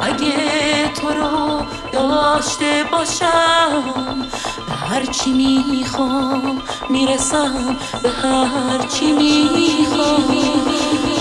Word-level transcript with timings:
اگه 0.00 0.88
تو 0.94 1.08
رو 1.08 1.62
داشته 1.92 2.84
باشم 2.92 4.26
به 4.66 4.72
هرچی 4.74 5.32
می‌خوام 5.32 6.62
می‌رسم 6.88 7.76
به 8.02 8.08
هرچی 8.10 9.12
می‌خوام 9.12 10.66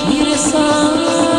می‌رسم. 0.10 1.39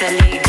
Thank 0.00 0.34
you. 0.34 0.39